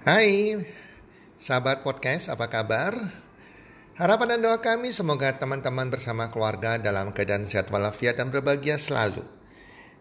[0.00, 0.56] Hai,
[1.36, 2.96] sahabat podcast, apa kabar?
[4.00, 9.20] Harapan dan doa kami semoga teman-teman bersama keluarga dalam keadaan sehat walafiat dan berbahagia selalu.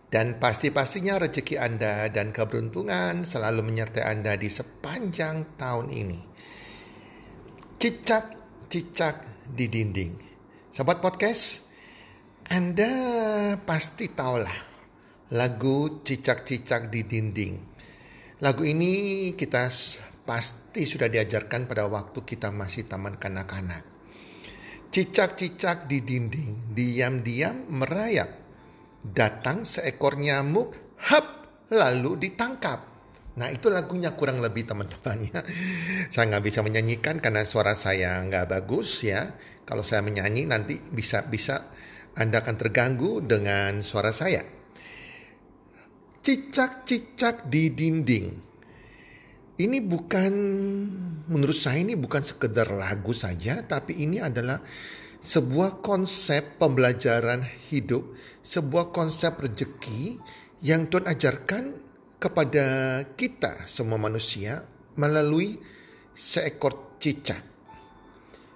[0.08, 6.20] Dan pasti-pastinya rezeki Anda dan keberuntungan selalu menyertai Anda di sepanjang tahun ini.
[7.76, 10.12] Cicak-cicak di dinding.
[10.72, 11.68] Sahabat podcast,
[12.48, 12.88] Anda
[13.68, 14.72] pasti tahulah
[15.36, 17.68] lagu Cicak-cicak di dinding
[18.40, 19.68] Lagu ini kita
[20.24, 23.84] pasti sudah diajarkan pada waktu kita masih taman kanak-kanak.
[24.88, 28.32] Cicak-cicak di dinding, diam-diam merayap.
[29.04, 30.72] Datang seekor nyamuk,
[31.12, 32.80] hap, lalu ditangkap.
[33.36, 35.44] Nah itu lagunya kurang lebih teman-teman ya.
[36.08, 39.36] Saya nggak bisa menyanyikan karena suara saya nggak bagus ya.
[39.68, 41.68] Kalau saya menyanyi nanti bisa bisa
[42.16, 44.59] Anda akan terganggu dengan suara saya
[46.20, 48.28] cicak-cicak di dinding.
[49.60, 50.34] Ini bukan,
[51.28, 54.64] menurut saya ini bukan sekedar lagu saja, tapi ini adalah
[55.20, 60.16] sebuah konsep pembelajaran hidup, sebuah konsep rezeki
[60.64, 61.76] yang Tuhan ajarkan
[62.20, 62.66] kepada
[63.20, 64.64] kita semua manusia
[64.96, 65.60] melalui
[66.16, 67.44] seekor cicak.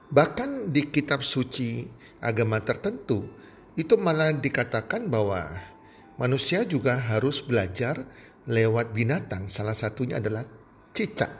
[0.08, 1.84] Bahkan di kitab suci
[2.24, 3.28] agama tertentu
[3.76, 5.73] itu malah dikatakan bahwa
[6.22, 8.06] Manusia juga harus belajar
[8.46, 9.50] lewat binatang.
[9.50, 10.46] Salah satunya adalah
[10.94, 11.32] cicak.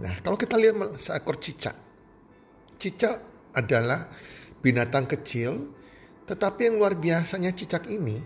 [0.00, 1.76] Nah, kalau kita lihat seekor cicak.
[2.80, 3.16] Cicak
[3.52, 4.08] adalah
[4.64, 5.76] binatang kecil,
[6.24, 8.16] tetapi yang luar biasanya cicak ini,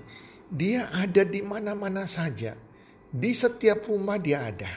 [0.48, 2.54] dia ada di mana-mana saja.
[3.14, 4.70] Di setiap rumah dia ada.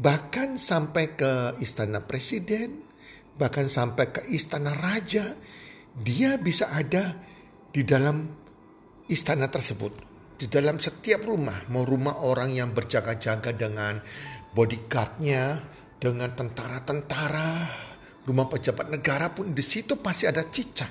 [0.00, 2.80] Bahkan sampai ke istana presiden,
[3.36, 5.36] bahkan sampai ke istana raja,
[5.98, 7.18] dia bisa ada
[7.70, 8.39] di dalam
[9.10, 9.92] istana tersebut.
[10.40, 14.00] Di dalam setiap rumah, mau rumah orang yang berjaga-jaga dengan
[14.56, 15.60] bodyguardnya,
[16.00, 17.52] dengan tentara-tentara,
[18.24, 20.88] rumah pejabat negara pun di situ pasti ada cicak.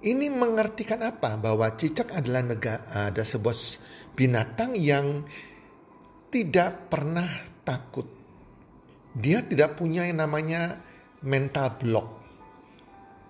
[0.00, 1.36] Ini mengartikan apa?
[1.36, 3.56] Bahwa cicak adalah negara, ada sebuah
[4.16, 5.26] binatang yang
[6.32, 7.28] tidak pernah
[7.66, 8.08] takut.
[9.12, 10.80] Dia tidak punya yang namanya
[11.20, 12.25] mental block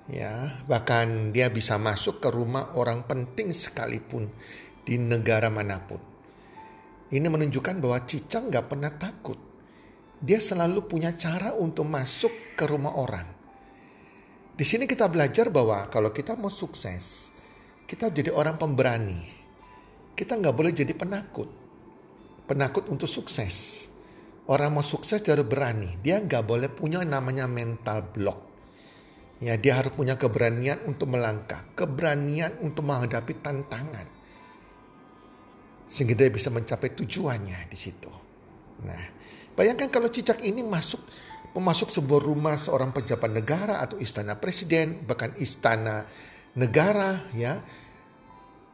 [0.07, 4.31] ya bahkan dia bisa masuk ke rumah orang penting sekalipun
[4.87, 5.99] di negara mana pun.
[7.07, 9.39] Ini menunjukkan bahwa cicak nggak pernah takut.
[10.19, 13.27] Dia selalu punya cara untuk masuk ke rumah orang.
[14.57, 17.31] Di sini kita belajar bahwa kalau kita mau sukses,
[17.85, 19.21] kita jadi orang pemberani.
[20.17, 21.51] Kita nggak boleh jadi penakut.
[22.49, 23.87] Penakut untuk sukses.
[24.49, 25.99] Orang mau sukses dia harus berani.
[26.01, 28.46] Dia nggak boleh punya namanya mental block
[29.37, 34.09] Ya, dia harus punya keberanian untuk melangkah, keberanian untuk menghadapi tantangan.
[35.85, 38.09] Sehingga dia bisa mencapai tujuannya di situ.
[38.81, 39.03] Nah,
[39.53, 41.05] bayangkan kalau cicak ini masuk
[41.57, 46.05] memasuk sebuah rumah seorang pejabat negara atau istana presiden, bahkan istana
[46.57, 47.61] negara ya.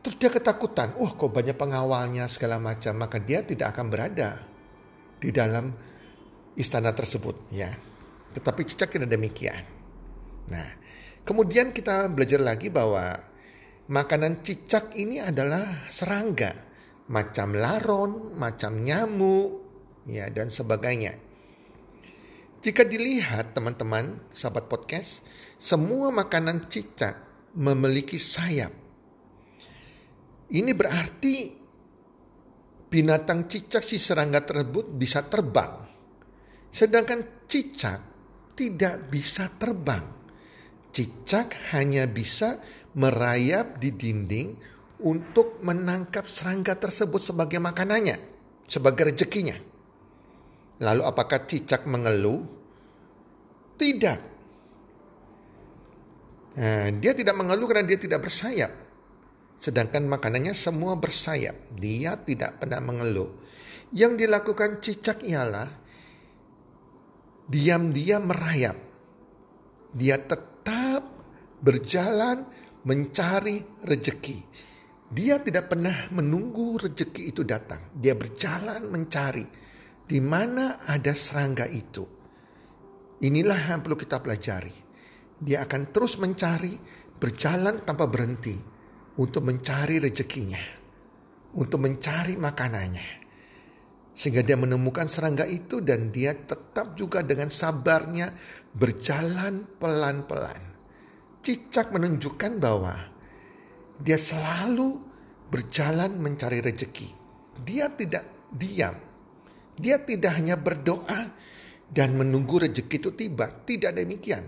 [0.02, 4.34] Terus dia ketakutan, wah kok banyak pengawalnya segala macam, maka dia tidak akan berada
[5.22, 5.70] di dalam
[6.58, 7.70] istana tersebut ya.
[8.34, 9.81] Tetapi cicak tidak demikian.
[10.50, 10.68] Nah,
[11.22, 13.14] kemudian kita belajar lagi bahwa
[13.86, 16.56] makanan cicak ini adalah serangga,
[17.12, 19.62] macam laron, macam nyamuk,
[20.08, 21.14] ya dan sebagainya.
[22.62, 25.26] Jika dilihat teman-teman, sahabat podcast,
[25.58, 27.18] semua makanan cicak
[27.58, 28.70] memiliki sayap.
[30.52, 31.34] Ini berarti
[32.86, 35.74] binatang cicak si serangga tersebut bisa terbang.
[36.70, 37.98] Sedangkan cicak
[38.54, 40.21] tidak bisa terbang
[40.92, 42.60] cicak hanya bisa
[42.92, 44.54] merayap di dinding
[45.02, 48.20] untuk menangkap serangga tersebut sebagai makanannya,
[48.68, 49.56] sebagai rezekinya.
[50.78, 52.44] Lalu apakah cicak mengeluh?
[53.74, 54.20] Tidak.
[56.52, 58.70] Nah, dia tidak mengeluh karena dia tidak bersayap.
[59.56, 61.54] Sedangkan makanannya semua bersayap.
[61.72, 63.30] Dia tidak pernah mengeluh.
[63.94, 65.70] Yang dilakukan cicak ialah
[67.48, 68.76] diam-diam merayap.
[69.92, 70.51] Dia tetap
[71.62, 72.44] berjalan
[72.82, 74.38] mencari rejeki.
[75.12, 77.94] Dia tidak pernah menunggu rejeki itu datang.
[77.94, 79.46] Dia berjalan mencari
[80.02, 82.02] di mana ada serangga itu.
[83.22, 84.74] Inilah yang perlu kita pelajari.
[85.38, 86.74] Dia akan terus mencari,
[87.22, 88.54] berjalan tanpa berhenti
[89.18, 90.58] untuk mencari rezekinya,
[91.54, 93.22] untuk mencari makanannya.
[94.12, 98.32] Sehingga dia menemukan serangga itu dan dia tetap juga dengan sabarnya
[98.74, 100.71] berjalan pelan-pelan.
[101.42, 102.94] Cicak menunjukkan bahwa
[103.98, 104.98] dia selalu
[105.50, 107.10] berjalan mencari rejeki.
[107.66, 108.24] Dia tidak
[108.54, 108.94] diam.
[109.76, 111.34] Dia tidak hanya berdoa
[111.90, 113.50] dan menunggu rezeki itu tiba.
[113.50, 114.46] Tidak demikian.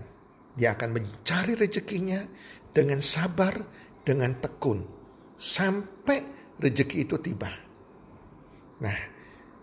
[0.55, 2.23] Dia akan mencari rezekinya
[2.71, 3.53] dengan sabar,
[4.01, 4.81] dengan tekun.
[5.35, 6.23] Sampai
[6.63, 7.51] rezeki itu tiba.
[8.79, 8.97] Nah,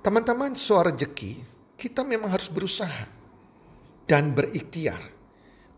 [0.05, 1.41] teman-teman soal rezeki,
[1.81, 3.09] kita memang harus berusaha
[4.05, 5.22] dan berikhtiar.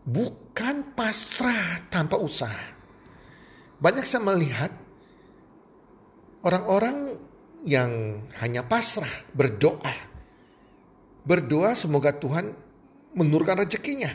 [0.05, 2.77] Bukan pasrah tanpa usaha.
[3.81, 4.71] Banyak saya melihat
[6.45, 7.17] orang-orang
[7.65, 10.13] yang hanya pasrah, berdoa.
[11.25, 12.53] Berdoa semoga Tuhan
[13.17, 14.13] menurunkan rezekinya.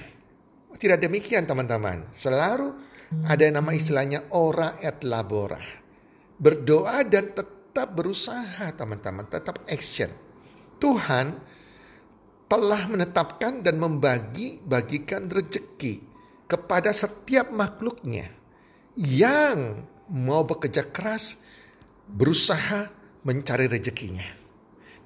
[0.79, 2.07] Tidak demikian teman-teman.
[2.15, 2.73] Selalu
[3.27, 5.59] ada yang nama istilahnya ora et labora.
[6.39, 10.09] Berdoa dan tetap berusaha teman-teman, tetap action.
[10.81, 11.37] Tuhan
[12.51, 16.03] telah menetapkan dan membagi-bagikan rezeki
[16.51, 18.27] kepada setiap makhluknya
[18.99, 21.39] yang mau bekerja keras,
[22.11, 22.91] berusaha
[23.23, 24.27] mencari rezekinya.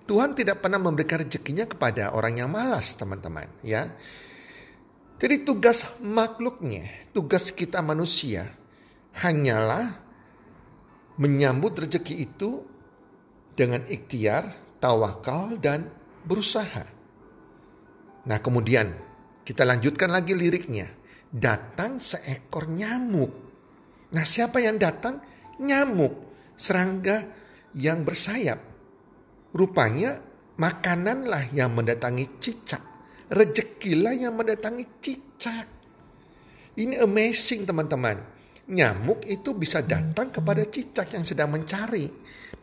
[0.08, 3.92] Tuhan tidak pernah memberikan rezekinya kepada orang yang malas, teman-teman, ya.
[5.20, 8.48] Jadi tugas makhluknya, tugas kita manusia
[9.20, 10.00] hanyalah
[11.20, 12.64] menyambut rezeki itu
[13.52, 14.48] dengan ikhtiar,
[14.80, 15.92] tawakal dan
[16.24, 17.03] berusaha.
[18.24, 18.88] Nah, kemudian
[19.44, 20.88] kita lanjutkan lagi liriknya.
[21.28, 23.32] Datang seekor nyamuk.
[24.14, 25.20] Nah, siapa yang datang?
[25.60, 26.14] Nyamuk,
[26.56, 27.26] serangga
[27.76, 28.58] yang bersayap.
[29.54, 30.18] Rupanya
[30.56, 32.82] makananlah yang mendatangi cicak.
[33.30, 35.66] Rezekilah yang mendatangi cicak.
[36.74, 38.18] Ini amazing teman-teman.
[38.64, 42.08] Nyamuk itu bisa datang kepada cicak yang sedang mencari.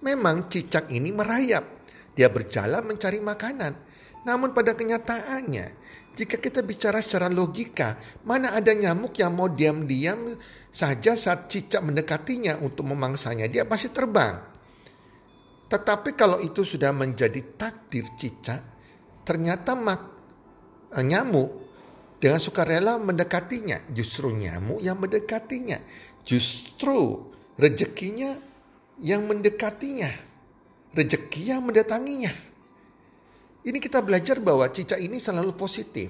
[0.01, 1.85] Memang cicak ini merayap.
[2.17, 3.73] Dia berjalan mencari makanan.
[4.21, 5.67] Namun pada kenyataannya,
[6.13, 7.97] jika kita bicara secara logika,
[8.27, 10.35] mana ada nyamuk yang mau diam-diam
[10.69, 14.37] saja saat cicak mendekatinya untuk memangsanya, dia pasti terbang.
[15.71, 18.59] Tetapi kalau itu sudah menjadi takdir cicak,
[19.23, 20.01] ternyata mak,
[20.91, 21.49] eh, nyamuk
[22.19, 23.89] dengan sukarela mendekatinya.
[23.89, 25.79] Justru nyamuk yang mendekatinya.
[26.27, 28.35] Justru rezekinya
[28.99, 30.11] yang mendekatinya.
[30.91, 32.50] Rezeki yang mendatanginya.
[33.61, 36.09] Ini kita belajar bahwa cicak ini selalu positif.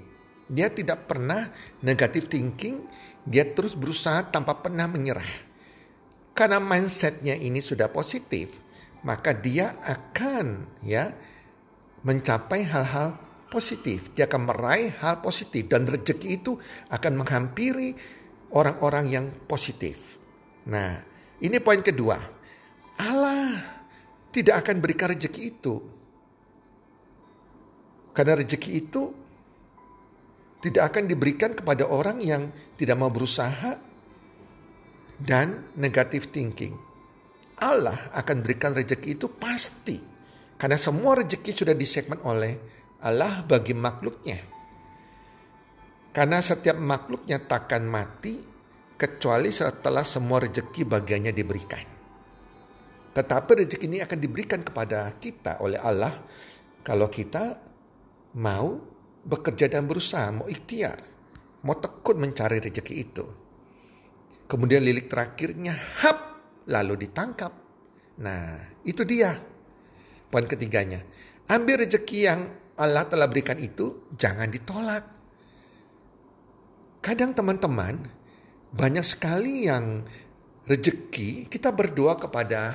[0.51, 1.51] Dia tidak pernah
[1.83, 2.83] negatif thinking,
[3.27, 5.51] dia terus berusaha tanpa pernah menyerah.
[6.31, 8.55] Karena mindsetnya ini sudah positif,
[9.03, 11.11] maka dia akan ya
[12.07, 13.19] mencapai hal-hal
[13.51, 14.11] positif.
[14.15, 16.55] Dia akan meraih hal positif dan rezeki itu
[16.87, 17.95] akan menghampiri
[18.55, 20.19] orang-orang yang positif.
[20.67, 21.03] Nah,
[21.43, 22.15] ini poin kedua.
[22.95, 23.59] Allah
[24.31, 26.00] tidak akan berikan rezeki itu.
[28.11, 29.03] Karena rezeki itu
[30.61, 33.79] tidak akan diberikan kepada orang yang tidak mau berusaha
[35.21, 36.77] dan negatif thinking.
[37.61, 39.97] Allah akan berikan rezeki itu pasti.
[40.57, 42.53] Karena semua rezeki sudah disegmen oleh
[43.01, 44.37] Allah bagi makhluknya.
[46.13, 48.45] Karena setiap makhluknya takkan mati
[48.99, 51.85] kecuali setelah semua rezeki bagiannya diberikan.
[53.17, 56.13] Tetapi rezeki ini akan diberikan kepada kita oleh Allah
[56.85, 57.70] kalau kita
[58.37, 58.79] mau
[59.21, 60.97] bekerja dan berusaha, mau ikhtiar,
[61.65, 63.25] mau tekun mencari rezeki itu.
[64.47, 66.17] Kemudian lilik terakhirnya, hap
[66.67, 67.53] lalu ditangkap.
[68.19, 69.31] Nah, itu dia.
[70.31, 71.03] Poin ketiganya,
[71.51, 72.41] ambil rezeki yang
[72.79, 75.03] Allah telah berikan itu jangan ditolak.
[77.03, 77.99] Kadang teman-teman
[78.71, 80.07] banyak sekali yang
[80.63, 82.71] rezeki kita berdoa kepada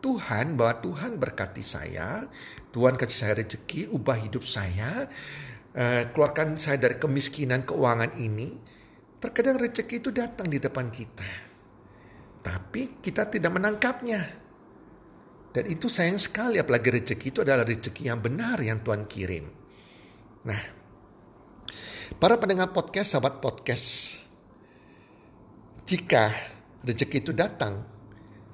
[0.00, 2.24] Tuhan bahwa Tuhan berkati saya,
[2.72, 5.06] Tuhan kasih saya rezeki, ubah hidup saya,
[5.76, 8.56] uh, keluarkan saya dari kemiskinan keuangan ini.
[9.20, 11.50] Terkadang rezeki itu datang di depan kita
[12.40, 14.20] tapi kita tidak menangkapnya.
[15.50, 19.50] Dan itu sayang sekali apalagi rezeki itu adalah rezeki yang benar yang Tuhan kirim.
[20.46, 20.62] Nah,
[22.22, 23.86] para pendengar podcast, sahabat podcast,
[25.90, 26.30] jika
[26.86, 27.82] rezeki itu datang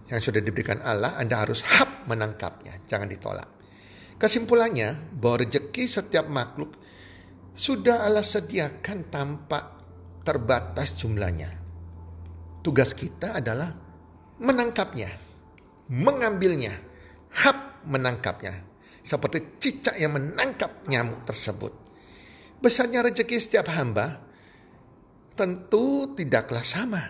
[0.07, 3.49] yang sudah diberikan Allah, Anda harus hap menangkapnya, jangan ditolak.
[4.17, 6.73] Kesimpulannya bahwa rezeki setiap makhluk
[7.53, 9.77] sudah Allah sediakan tanpa
[10.25, 11.53] terbatas jumlahnya.
[12.65, 13.71] Tugas kita adalah
[14.41, 15.11] menangkapnya,
[15.93, 16.75] mengambilnya,
[17.45, 18.65] hap menangkapnya.
[19.07, 21.71] Seperti cicak yang menangkap nyamuk tersebut.
[22.59, 24.19] Besarnya rezeki setiap hamba
[25.39, 27.05] tentu tidaklah sama.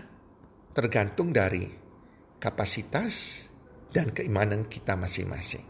[0.76, 1.85] Tergantung dari
[2.46, 3.46] kapasitas
[3.90, 5.66] dan keimanan kita masing-masing.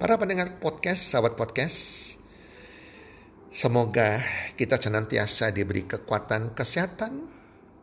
[0.00, 1.76] Para pendengar podcast, sahabat podcast,
[3.52, 4.24] semoga
[4.56, 7.28] kita senantiasa diberi kekuatan kesehatan,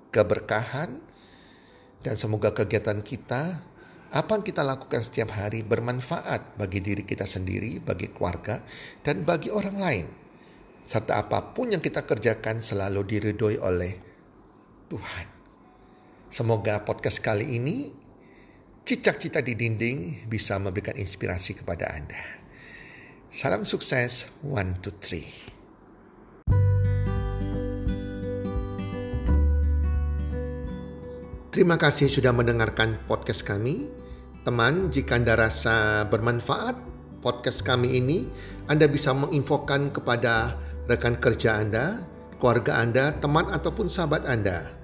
[0.10, 0.98] keberkahan,
[2.02, 3.62] dan semoga kegiatan kita
[4.10, 8.66] apa yang kita lakukan setiap hari bermanfaat bagi diri kita sendiri, bagi keluarga,
[9.06, 10.06] dan bagi orang lain.
[10.82, 13.94] Serta apa pun yang kita kerjakan selalu diridhoi oleh
[14.90, 15.35] Tuhan.
[16.36, 17.96] Semoga podcast kali ini
[18.84, 22.20] cicak-cicak di dinding bisa memberikan inspirasi kepada Anda.
[23.32, 25.24] Salam sukses, one, two, three.
[31.56, 33.88] Terima kasih sudah mendengarkan podcast kami.
[34.44, 36.76] Teman, jika Anda rasa bermanfaat
[37.24, 38.28] podcast kami ini,
[38.68, 40.60] Anda bisa menginfokan kepada
[40.92, 42.04] rekan kerja Anda,
[42.44, 44.84] keluarga Anda, teman ataupun sahabat Anda.